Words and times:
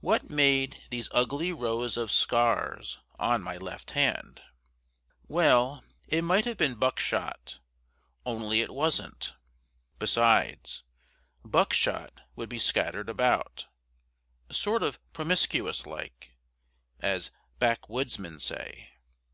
What 0.00 0.30
made 0.30 0.82
these 0.88 1.10
ugly 1.12 1.52
rows 1.52 1.98
of 1.98 2.10
scars 2.10 3.00
on 3.18 3.42
my 3.42 3.58
left 3.58 3.90
hand? 3.90 4.40
Well, 5.28 5.84
it 6.08 6.22
might 6.22 6.46
have 6.46 6.56
been 6.56 6.76
buckshot; 6.76 7.60
only 8.24 8.62
it 8.62 8.72
wasn't. 8.72 9.34
Besides, 9.98 10.82
buckshot 11.44 12.22
would 12.34 12.48
be 12.48 12.58
scattered 12.58 13.10
about, 13.10 13.66
"sort 14.50 14.82
of 14.82 14.98
promiscuous 15.12 15.84
like," 15.84 16.38
as 17.00 17.30
backwoodsmen 17.58 18.40
say. 18.40 18.92